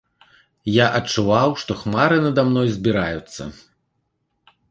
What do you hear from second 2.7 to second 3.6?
збіраюцца.